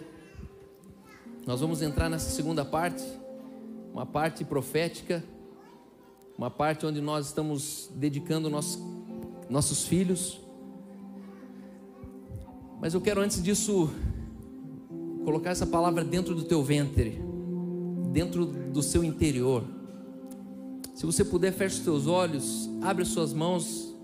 [1.46, 3.04] Nós vamos entrar nessa segunda parte,
[3.94, 5.24] uma parte profética
[6.38, 8.80] uma parte onde nós estamos dedicando nossos,
[9.50, 10.40] nossos filhos.
[12.82, 13.90] Mas eu quero antes disso
[15.24, 17.22] colocar essa palavra dentro do teu ventre,
[18.12, 19.64] dentro do seu interior.
[20.94, 23.96] Se você puder, feche os teus olhos, abre as suas mãos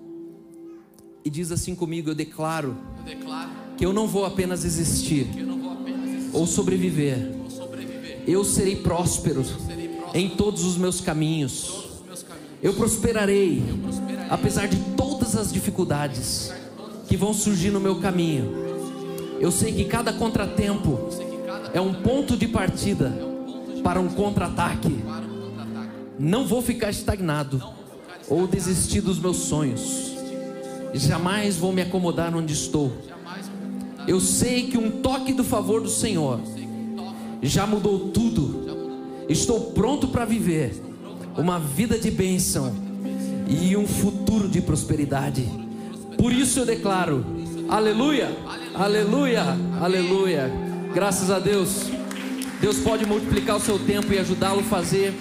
[1.24, 5.72] e diz assim comigo: Eu declaro, eu declaro que eu não vou apenas existir, vou
[5.72, 10.78] apenas existir ou, sobreviver, ou sobreviver, eu serei próspero, eu serei próspero em todos os
[10.78, 11.91] meus caminhos
[12.62, 13.64] eu prosperarei,
[14.30, 16.54] apesar de todas as dificuldades
[17.08, 18.54] que vão surgir no meu caminho.
[19.40, 21.00] Eu sei que cada contratempo
[21.74, 23.12] é um ponto de partida
[23.84, 25.00] para um contra-ataque.
[26.20, 27.62] Não vou ficar estagnado.
[28.30, 30.14] ou desistir dos meus sonhos.
[30.94, 32.94] Jamais vou me acomodar onde estou.
[34.08, 36.40] Eu sei que um toque do favor do Senhor
[37.42, 39.26] já mudou tudo.
[39.28, 40.91] Estou pronto para viver
[41.38, 42.74] uma vida de bênção
[43.48, 45.48] e um futuro de prosperidade.
[46.18, 47.26] Por isso eu declaro:
[47.68, 48.30] Aleluia,
[48.74, 49.44] Aleluia,
[49.80, 50.52] Aleluia.
[50.94, 51.90] Graças a Deus.
[52.60, 55.14] Deus pode multiplicar o seu tempo e ajudá-lo a fazer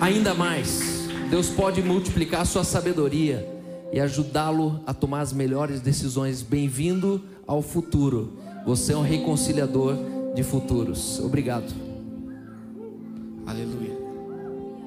[0.00, 1.08] ainda mais.
[1.28, 3.46] Deus pode multiplicar a sua sabedoria
[3.92, 6.42] e ajudá-lo a tomar as melhores decisões.
[6.42, 8.34] Bem-vindo ao futuro.
[8.64, 9.96] Você é um reconciliador
[10.34, 11.18] de futuros.
[11.20, 11.89] Obrigado.